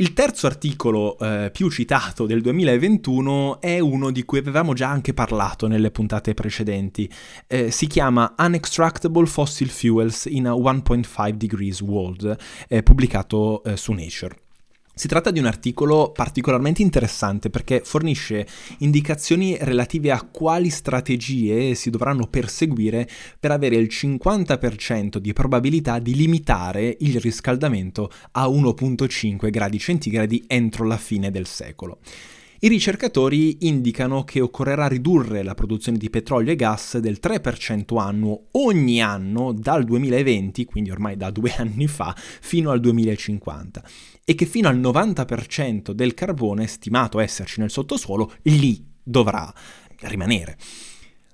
Il 0.00 0.12
terzo 0.12 0.46
articolo 0.46 1.18
eh, 1.18 1.50
più 1.52 1.68
citato 1.70 2.24
del 2.24 2.40
2021 2.40 3.60
è 3.60 3.80
uno 3.80 4.12
di 4.12 4.24
cui 4.24 4.38
avevamo 4.38 4.72
già 4.72 4.88
anche 4.88 5.12
parlato 5.12 5.66
nelle 5.66 5.90
puntate 5.90 6.34
precedenti. 6.34 7.10
Eh, 7.48 7.72
si 7.72 7.88
chiama 7.88 8.32
Unextractable 8.38 9.26
Fossil 9.26 9.68
Fuels 9.68 10.26
in 10.26 10.46
a 10.46 10.52
1.5 10.52 11.30
Degrees 11.30 11.80
World, 11.80 12.36
eh, 12.68 12.84
pubblicato 12.84 13.64
eh, 13.64 13.76
su 13.76 13.90
Nature. 13.90 14.47
Si 14.98 15.06
tratta 15.06 15.30
di 15.30 15.38
un 15.38 15.46
articolo 15.46 16.10
particolarmente 16.10 16.82
interessante 16.82 17.50
perché 17.50 17.82
fornisce 17.84 18.44
indicazioni 18.78 19.56
relative 19.60 20.10
a 20.10 20.28
quali 20.28 20.70
strategie 20.70 21.76
si 21.76 21.88
dovranno 21.88 22.26
perseguire 22.26 23.08
per 23.38 23.52
avere 23.52 23.76
il 23.76 23.86
50% 23.88 25.18
di 25.18 25.32
probabilità 25.32 26.00
di 26.00 26.16
limitare 26.16 26.96
il 26.98 27.20
riscaldamento 27.20 28.10
a 28.32 28.48
1.5 28.48 29.50
gradi 29.50 29.78
centigradi 29.78 30.42
entro 30.48 30.84
la 30.84 30.96
fine 30.96 31.30
del 31.30 31.46
secolo. 31.46 32.00
I 32.58 32.66
ricercatori 32.66 33.68
indicano 33.68 34.24
che 34.24 34.40
occorrerà 34.40 34.88
ridurre 34.88 35.44
la 35.44 35.54
produzione 35.54 35.96
di 35.96 36.10
petrolio 36.10 36.50
e 36.50 36.56
gas 36.56 36.98
del 36.98 37.20
3% 37.22 38.00
annuo 38.00 38.46
ogni 38.50 39.00
anno 39.00 39.52
dal 39.52 39.84
2020, 39.84 40.64
quindi 40.64 40.90
ormai 40.90 41.16
da 41.16 41.30
due 41.30 41.54
anni 41.56 41.86
fa, 41.86 42.12
fino 42.16 42.72
al 42.72 42.80
2050 42.80 43.84
e 44.30 44.34
che 44.34 44.44
fino 44.44 44.68
al 44.68 44.78
90% 44.78 45.92
del 45.92 46.12
carbone 46.12 46.66
stimato 46.66 47.18
esserci 47.18 47.60
nel 47.60 47.70
sottosuolo 47.70 48.34
lì 48.42 48.86
dovrà 49.02 49.50
rimanere. 50.00 50.58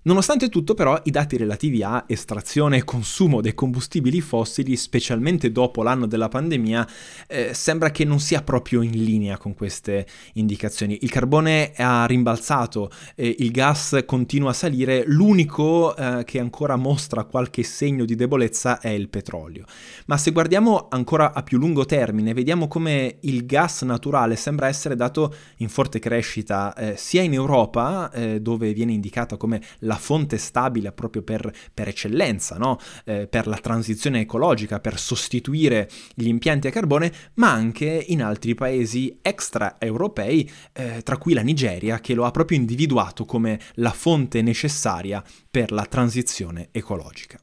Nonostante 0.06 0.50
tutto 0.50 0.74
però 0.74 1.00
i 1.04 1.10
dati 1.10 1.38
relativi 1.38 1.82
a 1.82 2.04
estrazione 2.06 2.76
e 2.76 2.84
consumo 2.84 3.40
dei 3.40 3.54
combustibili 3.54 4.20
fossili, 4.20 4.76
specialmente 4.76 5.50
dopo 5.50 5.82
l'anno 5.82 6.04
della 6.04 6.28
pandemia, 6.28 6.86
eh, 7.26 7.54
sembra 7.54 7.90
che 7.90 8.04
non 8.04 8.20
sia 8.20 8.42
proprio 8.42 8.82
in 8.82 9.02
linea 9.02 9.38
con 9.38 9.54
queste 9.54 10.06
indicazioni. 10.34 10.98
Il 11.00 11.10
carbone 11.10 11.72
ha 11.76 12.04
rimbalzato, 12.04 12.90
eh, 13.14 13.34
il 13.38 13.50
gas 13.50 14.02
continua 14.04 14.50
a 14.50 14.52
salire, 14.52 15.04
l'unico 15.06 15.96
eh, 15.96 16.24
che 16.26 16.38
ancora 16.38 16.76
mostra 16.76 17.24
qualche 17.24 17.62
segno 17.62 18.04
di 18.04 18.14
debolezza 18.14 18.80
è 18.80 18.90
il 18.90 19.08
petrolio. 19.08 19.64
Ma 20.04 20.18
se 20.18 20.32
guardiamo 20.32 20.88
ancora 20.90 21.32
a 21.32 21.42
più 21.42 21.56
lungo 21.56 21.86
termine, 21.86 22.34
vediamo 22.34 22.68
come 22.68 23.16
il 23.20 23.46
gas 23.46 23.80
naturale 23.80 24.36
sembra 24.36 24.68
essere 24.68 24.96
dato 24.96 25.34
in 25.58 25.70
forte 25.70 25.98
crescita 25.98 26.74
eh, 26.74 26.94
sia 26.98 27.22
in 27.22 27.32
Europa, 27.32 28.10
eh, 28.12 28.42
dove 28.42 28.74
viene 28.74 28.92
indicata 28.92 29.38
come 29.38 29.62
la 29.78 29.92
la 29.94 30.00
fonte 30.00 30.38
stabile 30.38 30.90
proprio 30.90 31.22
per, 31.22 31.52
per 31.72 31.88
eccellenza, 31.88 32.56
no? 32.56 32.78
eh, 33.04 33.28
per 33.28 33.46
la 33.46 33.58
transizione 33.58 34.20
ecologica, 34.20 34.80
per 34.80 34.98
sostituire 34.98 35.88
gli 36.14 36.26
impianti 36.26 36.66
a 36.66 36.70
carbone, 36.70 37.12
ma 37.34 37.52
anche 37.52 38.04
in 38.08 38.22
altri 38.22 38.54
paesi 38.54 39.18
extraeuropei, 39.22 40.50
eh, 40.72 41.02
tra 41.02 41.16
cui 41.16 41.32
la 41.32 41.42
Nigeria, 41.42 42.00
che 42.00 42.14
lo 42.14 42.24
ha 42.24 42.32
proprio 42.32 42.58
individuato 42.58 43.24
come 43.24 43.60
la 43.74 43.92
fonte 43.92 44.42
necessaria 44.42 45.22
per 45.48 45.70
la 45.70 45.86
transizione 45.86 46.68
ecologica. 46.72 47.38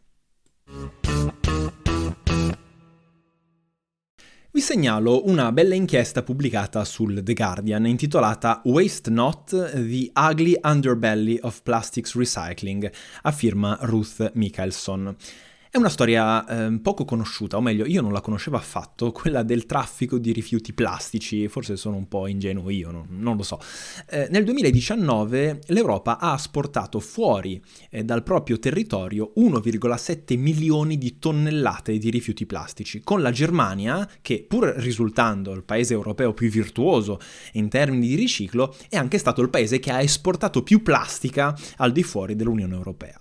Vi 4.61 4.67
segnalo 4.67 5.27
una 5.27 5.51
bella 5.51 5.73
inchiesta 5.73 6.21
pubblicata 6.21 6.85
sul 6.85 7.23
The 7.23 7.33
Guardian 7.33 7.87
intitolata 7.87 8.61
Waste 8.65 9.09
Not, 9.09 9.49
The 9.71 10.11
Ugly 10.13 10.59
Underbelly 10.61 11.39
of 11.41 11.63
Plastics 11.63 12.15
Recycling, 12.15 12.87
a 13.23 13.31
firma 13.31 13.79
Ruth 13.81 14.29
Michelson. 14.35 15.15
È 15.73 15.77
una 15.77 15.87
storia 15.87 16.45
eh, 16.45 16.79
poco 16.81 17.05
conosciuta, 17.05 17.55
o 17.55 17.61
meglio, 17.61 17.85
io 17.85 18.01
non 18.01 18.11
la 18.11 18.19
conoscevo 18.19 18.57
affatto, 18.57 19.13
quella 19.15 19.41
del 19.41 19.65
traffico 19.65 20.17
di 20.17 20.33
rifiuti 20.33 20.73
plastici, 20.73 21.47
forse 21.47 21.77
sono 21.77 21.95
un 21.95 22.09
po' 22.09 22.27
ingenuo 22.27 22.69
io, 22.69 22.91
no? 22.91 23.05
non 23.07 23.37
lo 23.37 23.43
so. 23.43 23.57
Eh, 24.09 24.27
nel 24.31 24.43
2019 24.43 25.61
l'Europa 25.67 26.19
ha 26.19 26.35
esportato 26.35 26.99
fuori 26.99 27.63
eh, 27.89 28.03
dal 28.03 28.21
proprio 28.21 28.59
territorio 28.59 29.31
1,7 29.37 30.37
milioni 30.37 30.97
di 30.97 31.17
tonnellate 31.19 31.97
di 31.97 32.09
rifiuti 32.09 32.45
plastici, 32.45 32.99
con 32.99 33.21
la 33.21 33.31
Germania, 33.31 34.05
che 34.21 34.43
pur 34.45 34.73
risultando 34.75 35.53
il 35.53 35.63
paese 35.63 35.93
europeo 35.93 36.33
più 36.33 36.49
virtuoso 36.49 37.17
in 37.53 37.69
termini 37.69 38.09
di 38.09 38.15
riciclo, 38.15 38.75
è 38.89 38.97
anche 38.97 39.17
stato 39.17 39.41
il 39.41 39.49
paese 39.49 39.79
che 39.79 39.91
ha 39.91 40.01
esportato 40.01 40.63
più 40.63 40.83
plastica 40.83 41.57
al 41.77 41.93
di 41.93 42.03
fuori 42.03 42.35
dell'Unione 42.35 42.75
Europea. 42.75 43.17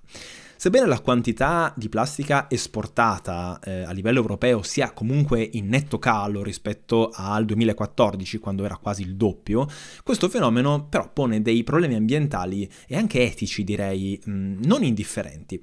Sebbene 0.60 0.84
la 0.84 1.00
quantità 1.00 1.72
di 1.74 1.88
plastica 1.88 2.44
esportata 2.50 3.58
eh, 3.64 3.80
a 3.80 3.92
livello 3.92 4.18
europeo 4.18 4.60
sia 4.60 4.92
comunque 4.92 5.40
in 5.52 5.68
netto 5.68 5.98
calo 5.98 6.42
rispetto 6.42 7.10
al 7.14 7.46
2014, 7.46 8.36
quando 8.36 8.66
era 8.66 8.76
quasi 8.76 9.00
il 9.00 9.16
doppio, 9.16 9.66
questo 10.02 10.28
fenomeno 10.28 10.86
però 10.86 11.10
pone 11.10 11.40
dei 11.40 11.64
problemi 11.64 11.94
ambientali 11.94 12.70
e 12.86 12.94
anche 12.94 13.22
etici, 13.22 13.64
direi, 13.64 14.20
mh, 14.22 14.66
non 14.66 14.84
indifferenti. 14.84 15.58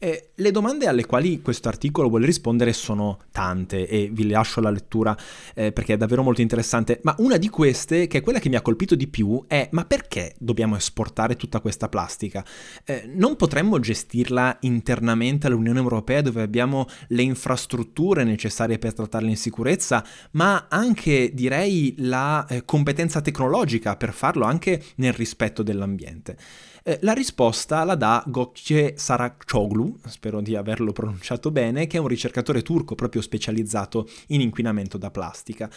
Eh, 0.00 0.30
le 0.36 0.50
domande 0.52 0.86
alle 0.86 1.04
quali 1.04 1.42
questo 1.42 1.66
articolo 1.66 2.08
vuole 2.08 2.24
rispondere 2.24 2.72
sono 2.72 3.18
tante 3.32 3.88
e 3.88 4.08
vi 4.12 4.28
lascio 4.28 4.60
la 4.60 4.70
lettura 4.70 5.16
eh, 5.56 5.72
perché 5.72 5.94
è 5.94 5.96
davvero 5.96 6.22
molto 6.22 6.40
interessante, 6.40 7.00
ma 7.02 7.16
una 7.18 7.36
di 7.36 7.48
queste, 7.48 8.06
che 8.06 8.18
è 8.18 8.20
quella 8.20 8.38
che 8.38 8.48
mi 8.48 8.54
ha 8.54 8.62
colpito 8.62 8.94
di 8.94 9.08
più, 9.08 9.44
è 9.48 9.68
ma 9.72 9.84
perché 9.84 10.36
dobbiamo 10.38 10.76
esportare 10.76 11.34
tutta 11.34 11.58
questa 11.58 11.88
plastica? 11.88 12.44
Eh, 12.84 13.10
non 13.12 13.34
potremmo 13.34 13.80
gestirla 13.80 14.58
internamente 14.60 15.48
all'Unione 15.48 15.80
Europea 15.80 16.22
dove 16.22 16.42
abbiamo 16.42 16.86
le 17.08 17.22
infrastrutture 17.22 18.22
necessarie 18.22 18.78
per 18.78 18.94
trattarla 18.94 19.28
in 19.28 19.36
sicurezza, 19.36 20.04
ma 20.32 20.66
anche 20.68 21.32
direi 21.34 21.94
la 21.98 22.46
eh, 22.46 22.64
competenza 22.64 23.20
tecnologica 23.20 23.96
per 23.96 24.12
farlo 24.12 24.44
anche 24.44 24.80
nel 24.96 25.12
rispetto 25.12 25.64
dell'ambiente. 25.64 26.36
Eh, 26.82 26.98
la 27.02 27.12
risposta 27.12 27.84
la 27.84 27.94
dà 27.94 28.24
Gökçe 28.26 28.96
Sarakoglu, 28.96 29.98
spero 30.06 30.40
di 30.40 30.56
averlo 30.56 30.92
pronunciato 30.92 31.50
bene, 31.50 31.86
che 31.86 31.96
è 31.96 32.00
un 32.00 32.08
ricercatore 32.08 32.62
turco 32.62 32.94
proprio 32.94 33.22
specializzato 33.22 34.08
in 34.28 34.40
inquinamento 34.40 34.98
da 34.98 35.10
plastica. 35.10 35.70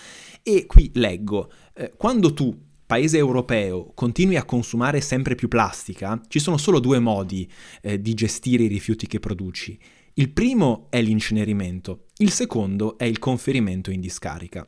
E 0.44 0.66
qui 0.66 0.92
leggo, 0.94 1.52
eh, 1.74 1.94
quando 1.96 2.34
tu 2.34 2.70
paese 2.86 3.18
europeo 3.18 3.94
continui 3.94 4.36
a 4.36 4.44
consumare 4.44 5.00
sempre 5.00 5.36
più 5.36 5.48
plastica, 5.48 6.20
ci 6.28 6.40
sono 6.40 6.58
solo 6.58 6.80
due 6.80 7.00
modi 7.00 7.50
eh, 7.82 8.02
di 8.02 8.14
gestire 8.14 8.64
i 8.64 8.68
rifiuti 8.68 9.08
che 9.08 9.20
produci. 9.20 9.80
Il 10.16 10.30
primo 10.32 10.88
è 10.90 11.02
l'incenerimento, 11.02 12.08
il 12.18 12.32
secondo 12.32 12.98
è 12.98 13.06
il 13.06 13.18
conferimento 13.18 13.92
in 13.92 14.02
discarica. 14.02 14.68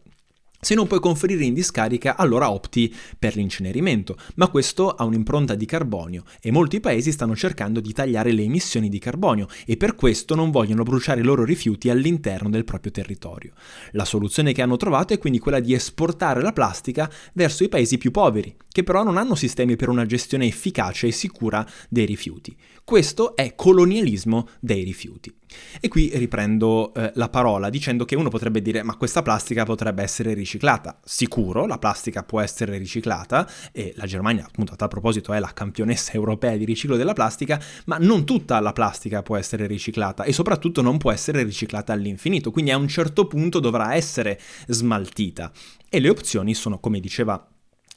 Se 0.64 0.76
non 0.76 0.88
puoi 0.88 1.02
conferire 1.02 1.44
in 1.44 1.54
discarica, 1.54 2.16
allora 2.16 2.50
opti 2.50 2.96
per 3.20 3.36
l'incenerimento, 3.36 4.16
ma 4.36 4.48
questo 4.48 4.92
ha 4.92 5.04
un'impronta 5.04 5.56
di 5.56 5.66
carbonio 5.66 6.24
e 6.40 6.52
molti 6.52 6.80
paesi 6.80 7.12
stanno 7.12 7.36
cercando 7.36 7.82
di 7.82 7.92
tagliare 7.92 8.32
le 8.32 8.44
emissioni 8.44 8.88
di 8.88 8.98
carbonio 8.98 9.48
e 9.66 9.76
per 9.76 9.94
questo 9.96 10.36
non 10.36 10.52
vogliono 10.52 10.84
bruciare 10.84 11.20
i 11.20 11.26
loro 11.26 11.44
rifiuti 11.44 11.90
all'interno 11.90 12.50
del 12.50 12.64
proprio 12.64 12.94
territorio. 12.94 13.52
La 13.92 14.06
soluzione 14.06 14.54
che 14.54 14.62
hanno 14.62 14.78
trovato 14.78 15.12
è 15.12 15.18
quindi 15.18 15.40
quella 15.40 15.60
di 15.60 15.74
esportare 15.74 16.42
la 16.42 16.54
plastica 16.54 17.12
verso 17.34 17.66
i 17.66 17.70
paesi 17.70 17.98
più 17.98 18.12
poveri, 18.12 18.56
che 18.74 18.84
però 18.84 19.04
non 19.04 19.18
hanno 19.18 19.36
sistemi 19.36 19.76
per 19.76 19.88
una 19.88 20.08
gestione 20.08 20.48
efficace 20.48 21.08
e 21.08 21.12
sicura 21.12 21.66
dei 21.90 22.06
rifiuti. 22.06 22.58
Questo 22.84 23.36
è 23.36 23.54
colonialismo 23.56 24.50
dei 24.60 24.84
rifiuti. 24.84 25.32
E 25.80 25.88
qui 25.88 26.10
riprendo 26.16 26.92
eh, 26.96 27.12
la 27.14 27.30
parola 27.30 27.70
dicendo 27.70 28.04
che 28.04 28.16
uno 28.16 28.30
potrebbe 28.30 28.64
dire 28.64 28.82
ma 28.82 28.98
questa 28.98 29.22
plastica 29.22 29.64
potrebbe 29.64 30.02
essere 30.02 30.34
riciclata. 30.34 31.00
Sicuro, 31.04 31.68
la 31.68 31.78
plastica 31.78 32.24
può 32.24 32.42
essere 32.42 32.80
riciclata 32.80 33.48
e 33.72 33.94
la 33.96 34.08
Germania 34.08 34.46
appunto 34.46 34.74
a 34.74 34.76
tal 34.76 34.90
proposito 34.90 35.34
è 35.34 35.40
la 35.40 35.54
campionessa 35.54 36.14
europea 36.18 36.58
di 36.58 36.66
riciclo 36.66 36.98
della 36.98 37.14
plastica, 37.14 37.62
ma 37.86 37.98
non 38.00 38.26
tutta 38.26 38.60
la 38.60 38.74
plastica 38.74 39.22
può 39.22 39.38
essere 39.38 39.68
riciclata 39.68 40.24
e 40.24 40.34
soprattutto 40.34 40.82
non 40.82 40.98
può 40.98 41.12
essere 41.12 41.44
riciclata 41.44 41.94
all'infinito, 41.94 42.50
quindi 42.50 42.72
a 42.72 42.78
un 42.78 42.88
certo 42.88 43.28
punto 43.28 43.60
dovrà 43.60 43.94
essere 43.94 44.42
smaltita. 44.66 45.52
E 45.88 46.00
le 46.00 46.10
opzioni 46.10 46.56
sono, 46.56 46.80
come 46.80 47.00
diceva 47.00 47.53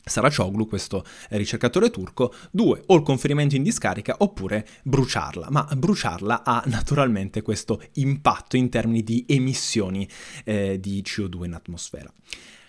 Saracoglu, 0.09 0.69
questo 0.69 1.05
ricercatore 1.31 1.91
turco, 1.91 2.33
due, 2.53 2.81
o 2.87 2.95
il 2.95 3.03
conferimento 3.03 3.57
in 3.57 3.65
discarica 3.65 4.15
oppure 4.19 4.65
bruciarla, 4.85 5.49
ma 5.51 5.65
bruciarla 5.65 6.45
ha 6.45 6.63
naturalmente 6.67 7.43
questo 7.43 7.83
impatto 7.95 8.57
in 8.57 8.69
termini 8.69 9.03
di 9.03 9.25
emissioni 9.27 10.09
eh, 10.45 10.79
di 10.79 11.03
CO2 11.05 11.45
in 11.47 11.55
atmosfera. 11.55 12.13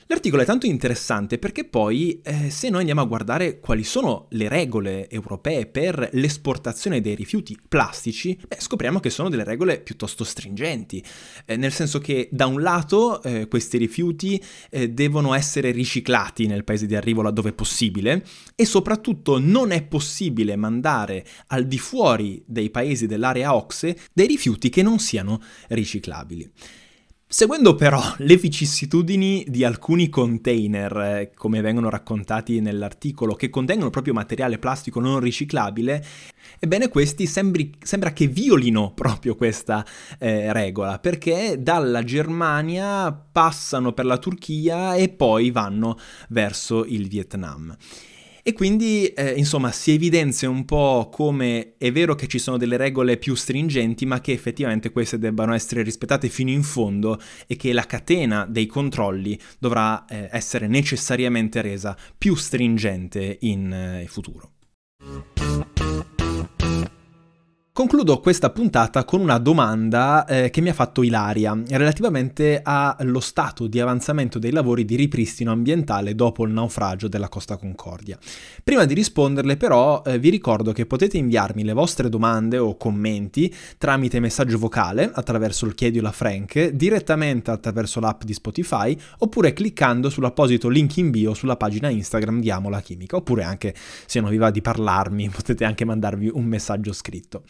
L'articolo 0.10 0.42
è 0.42 0.46
tanto 0.46 0.68
interessante 0.68 1.38
perché 1.38 1.66
poi 1.66 2.22
eh, 2.24 2.50
se 2.50 2.70
noi 2.70 2.80
andiamo 2.80 3.02
a 3.02 3.06
guardare 3.06 3.60
quali 3.60 3.84
sono 3.84 4.28
le 4.30 4.48
regole 4.48 5.10
europee 5.10 5.66
per 5.66 6.12
l'esportazione 6.14 7.02
dei 7.02 7.14
rifiuti 7.14 7.60
plastici, 7.68 8.40
beh, 8.48 8.56
scopriamo 8.58 9.02
che 9.02 9.10
sono 9.10 9.28
delle 9.28 9.44
regole 9.44 9.82
piuttosto 9.82 10.24
stringenti, 10.24 11.04
eh, 11.44 11.58
nel 11.58 11.74
senso 11.74 12.00
che 12.00 12.30
da 12.32 12.46
un 12.46 12.62
lato 12.62 13.22
eh, 13.22 13.50
questi 13.50 13.78
rifiuti 13.78 14.42
eh, 14.70 14.92
devono 14.92 15.34
essere 15.34 15.72
riciclati 15.72 16.48
nel 16.48 16.64
paese 16.64 16.86
di 16.86 16.96
arrivo 16.96 17.22
laddove 17.22 17.52
possibile 17.52 18.24
e 18.56 18.66
soprattutto 18.66 19.40
non 19.40 19.72
è 19.72 19.84
possibile 19.84 20.56
mandare 20.56 21.26
al 21.48 21.68
di 21.68 21.78
fuori 21.78 22.42
dei 22.46 22.70
paesi 22.70 23.08
dell'area 23.08 23.54
OXE 23.54 23.98
dei 24.14 24.28
rifiuti 24.28 24.70
che 24.70 24.84
non 24.84 25.00
siano 25.00 25.42
riciclabili. 25.68 26.50
Seguendo 27.30 27.76
però 27.76 28.02
le 28.20 28.38
vicissitudini 28.38 29.44
di 29.50 29.66
alcuni 29.66 30.08
container, 30.08 30.98
eh, 30.98 31.32
come 31.36 31.60
vengono 31.60 31.90
raccontati 31.90 32.62
nell'articolo, 32.62 33.36
che 33.36 33.50
contengono 33.50 33.90
proprio 33.90 34.14
materiale 34.14 34.60
plastico 34.60 35.02
non 35.02 35.20
riciclabile, 35.20 36.06
ebbene 36.58 36.88
questi 36.88 37.26
sembri, 37.26 37.74
sembra 37.82 38.14
che 38.14 38.28
violino 38.28 38.94
proprio 38.94 39.36
questa 39.36 39.86
eh, 40.20 40.54
regola, 40.54 41.00
perché 41.00 41.58
dalla 41.60 42.02
Germania 42.02 43.12
passano 43.12 43.92
per 43.92 44.06
la 44.06 44.20
Turchia 44.20 44.96
e 44.96 45.10
poi 45.10 45.52
vanno 45.52 45.98
verso 46.30 46.86
il 46.86 47.10
Vietnam. 47.10 47.76
E 48.48 48.54
quindi, 48.54 49.08
eh, 49.08 49.34
insomma, 49.34 49.74
si 49.74 49.92
evidenzia 49.92 50.50
un 50.50 50.64
po' 50.64 51.10
come 51.12 51.74
è 51.78 51.92
vero 51.92 52.16
che 52.16 52.28
ci 52.28 52.40
sono 52.40 52.56
delle 52.56 52.78
regole 52.78 53.18
più 53.18 53.36
stringenti, 53.36 54.06
ma 54.06 54.22
che 54.22 54.32
effettivamente 54.32 54.90
queste 54.90 55.20
debbano 55.20 55.54
essere 55.54 55.82
rispettate 55.82 56.30
fino 56.30 56.50
in 56.50 56.64
fondo 56.64 57.20
e 57.46 57.58
che 57.58 57.74
la 57.74 57.86
catena 57.86 58.46
dei 58.46 58.66
controlli 58.66 59.38
dovrà 59.60 60.06
eh, 60.06 60.30
essere 60.32 60.68
necessariamente 60.68 61.60
resa 61.60 61.98
più 62.18 62.36
stringente 62.36 63.40
in 63.42 63.74
eh, 63.74 64.06
futuro. 64.08 64.52
Concludo 67.78 68.20
questa 68.22 68.50
puntata 68.50 69.06
con 69.06 69.22
una 69.22 69.38
domanda 69.38 70.26
eh, 70.26 70.50
che 70.50 70.62
mi 70.62 70.70
ha 70.70 70.74
fatto 70.74 71.04
Ilaria 71.04 71.56
relativamente 71.68 72.60
allo 72.64 73.20
stato 73.20 73.68
di 73.68 73.80
avanzamento 73.80 74.40
dei 74.40 74.50
lavori 74.50 74.84
di 74.84 74.96
ripristino 74.96 75.52
ambientale 75.52 76.16
dopo 76.16 76.44
il 76.44 76.54
naufragio 76.54 77.08
della 77.08 77.30
Costa 77.30 77.56
Concordia. 77.56 78.18
Prima 78.64 78.86
di 78.86 78.96
risponderle 78.96 79.58
però 79.58 80.02
eh, 80.04 80.18
vi 80.18 80.32
ricordo 80.32 80.72
che 80.72 80.88
potete 80.88 81.18
inviarmi 81.18 81.64
le 81.64 81.74
vostre 81.74 82.10
domande 82.10 82.58
o 82.58 82.78
commenti 82.78 83.54
tramite 83.78 84.20
messaggio 84.20 84.58
vocale 84.58 85.12
attraverso 85.14 85.68
il 85.68 85.76
Chiediola 85.76 86.12
Frank, 86.12 86.70
direttamente 86.70 87.52
attraverso 87.52 88.00
l'app 88.00 88.24
di 88.24 88.34
Spotify 88.34 88.98
oppure 89.20 89.54
cliccando 89.54 90.10
sull'apposito 90.10 90.68
link 90.68 90.98
in 90.98 91.12
bio 91.12 91.36
sulla 91.36 91.58
pagina 91.58 91.90
Instagram 91.90 92.40
di 92.40 92.50
Amo 92.50 92.70
la 92.70 92.82
Chimica 92.82 93.18
oppure 93.18 93.44
anche 93.44 93.76
se 94.08 94.20
non 94.20 94.32
vi 94.32 94.38
va 94.38 94.50
di 94.50 94.62
parlarmi 94.62 95.30
potete 95.30 95.64
anche 95.64 95.86
mandarvi 95.86 96.32
un 96.34 96.46
messaggio 96.46 96.92
scritto. 96.92 97.44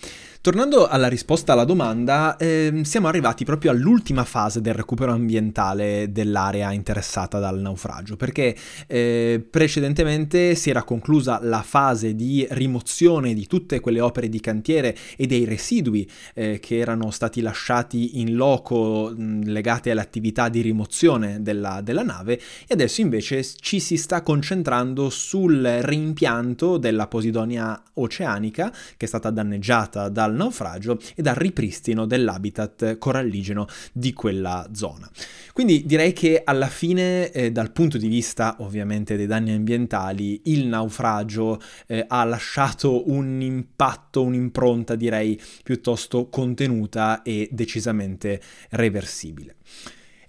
Tornando 0.47 0.87
alla 0.87 1.09
risposta 1.09 1.51
alla 1.51 1.65
domanda, 1.65 2.37
eh, 2.37 2.81
siamo 2.83 3.09
arrivati 3.09 3.43
proprio 3.43 3.71
all'ultima 3.71 4.23
fase 4.23 4.61
del 4.61 4.75
recupero 4.75 5.11
ambientale 5.11 6.09
dell'area 6.11 6.71
interessata 6.71 7.37
dal 7.37 7.59
naufragio, 7.59 8.15
perché 8.15 8.55
eh, 8.87 9.45
precedentemente 9.49 10.55
si 10.55 10.69
era 10.69 10.83
conclusa 10.83 11.39
la 11.41 11.61
fase 11.63 12.15
di 12.15 12.47
rimozione 12.51 13.33
di 13.33 13.45
tutte 13.45 13.81
quelle 13.81 13.99
opere 13.99 14.29
di 14.29 14.39
cantiere 14.39 14.95
e 15.17 15.27
dei 15.27 15.43
residui 15.43 16.09
eh, 16.33 16.59
che 16.61 16.77
erano 16.77 17.11
stati 17.11 17.41
lasciati 17.41 18.21
in 18.21 18.35
loco 18.35 19.13
mh, 19.13 19.49
legati 19.49 19.89
alle 19.89 19.99
attività 19.99 20.47
di 20.47 20.61
rimozione 20.61 21.41
della, 21.41 21.81
della 21.81 22.03
nave 22.03 22.39
e 22.65 22.73
adesso 22.73 23.01
invece 23.01 23.43
ci 23.43 23.81
si 23.81 23.97
sta 23.97 24.21
concentrando 24.21 25.09
sul 25.09 25.61
rimpianto 25.81 26.77
della 26.77 27.07
Posidonia 27.07 27.81
oceanica 27.95 28.71
che 28.95 29.05
è 29.05 29.07
stata 29.09 29.29
danneggiata 29.29 30.06
dal 30.09 30.33
naufragio 30.33 30.99
e 31.15 31.21
dal 31.21 31.35
ripristino 31.35 32.05
dell'habitat 32.05 32.97
coralligeno 32.97 33.67
di 33.91 34.13
quella 34.13 34.69
zona. 34.73 35.09
Quindi 35.53 35.85
direi 35.85 36.13
che 36.13 36.41
alla 36.43 36.67
fine, 36.67 37.31
eh, 37.31 37.51
dal 37.51 37.71
punto 37.71 37.97
di 37.97 38.07
vista 38.07 38.57
ovviamente 38.59 39.15
dei 39.15 39.25
danni 39.25 39.51
ambientali, 39.51 40.41
il 40.45 40.67
naufragio 40.67 41.59
eh, 41.87 42.05
ha 42.07 42.23
lasciato 42.23 43.09
un 43.11 43.41
impatto, 43.41 44.21
un'impronta 44.21 44.95
direi 44.95 45.39
piuttosto 45.63 46.29
contenuta 46.29 47.21
e 47.23 47.49
decisamente 47.51 48.39
reversibile. 48.69 49.55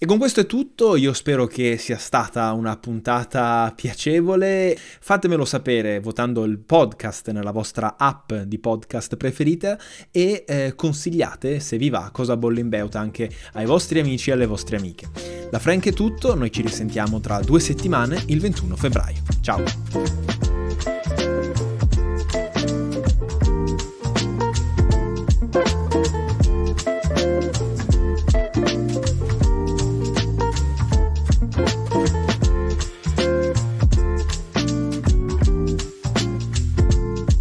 E 0.01 0.07
con 0.07 0.17
questo 0.17 0.39
è 0.39 0.47
tutto, 0.47 0.95
io 0.95 1.13
spero 1.13 1.49
che 1.49 1.77
sia 1.77 1.99
stata 1.99 2.53
una 2.53 2.77
puntata 2.77 3.73
piacevole, 3.75 4.79
fatemelo 4.79 5.45
sapere 5.45 5.99
votando 5.99 6.45
il 6.45 6.61
podcast 6.61 7.33
nella 7.33 7.51
vostra 7.51 7.97
app 7.99 8.33
di 8.33 8.61
podcast 8.61 9.17
preferita 9.17 9.77
e 10.13 10.45
eh, 10.47 10.75
consigliate, 10.77 11.59
se 11.59 11.79
vi 11.79 11.91
va, 11.91 12.11
Cosa 12.13 12.37
Bolle 12.37 12.61
in 12.61 12.69
Beuta 12.69 13.01
anche 13.01 13.29
ai 13.55 13.67
vostri 13.67 13.99
amici 13.99 14.31
e 14.31 14.35
alle 14.35 14.47
vostre 14.47 14.77
amiche. 14.77 15.09
Da 15.51 15.59
Frank 15.59 15.89
è 15.89 15.93
tutto, 15.93 16.37
noi 16.37 16.53
ci 16.53 16.63
risentiamo 16.63 17.19
tra 17.19 17.41
due 17.41 17.59
settimane, 17.59 18.23
il 18.27 18.39
21 18.39 18.77
febbraio. 18.77 19.23
Ciao! 19.41 20.38